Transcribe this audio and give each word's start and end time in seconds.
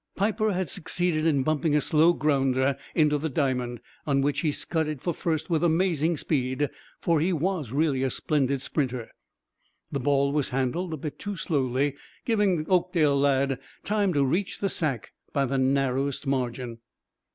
Piper 0.15 0.51
had 0.53 0.67
succeeded 0.67 1.27
in 1.27 1.43
bumping 1.43 1.75
a 1.75 1.79
slow 1.79 2.11
grounder 2.13 2.75
into 2.95 3.19
the 3.19 3.29
diamond, 3.29 3.81
on 4.07 4.21
which 4.21 4.39
he 4.39 4.51
scudded 4.51 4.99
for 4.99 5.13
first 5.13 5.47
with 5.47 5.63
amazing 5.63 6.17
speed, 6.17 6.71
for 6.99 7.19
he 7.19 7.31
was 7.31 7.69
really 7.69 8.01
a 8.01 8.09
splendid 8.09 8.63
sprinter. 8.63 9.11
The 9.91 9.99
ball 9.99 10.31
was 10.31 10.49
handled 10.49 10.95
a 10.95 10.97
bit 10.97 11.19
too 11.19 11.37
slowly, 11.37 11.95
giving 12.25 12.63
the 12.63 12.69
Oakdale 12.71 13.19
lad 13.19 13.59
time 13.83 14.11
to 14.13 14.25
reach 14.25 14.57
the 14.57 14.69
sack 14.69 15.11
by 15.33 15.45
the 15.45 15.59
narrowest 15.59 16.25
margin. 16.25 16.79